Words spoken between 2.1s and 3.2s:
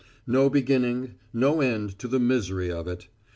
misery of it.